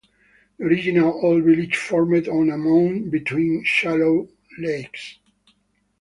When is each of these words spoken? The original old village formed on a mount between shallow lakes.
The 0.57 0.63
original 0.65 1.19
old 1.23 1.43
village 1.43 1.77
formed 1.77 2.27
on 2.27 2.49
a 2.49 2.57
mount 2.57 3.11
between 3.11 3.63
shallow 3.63 4.29
lakes. 4.57 5.19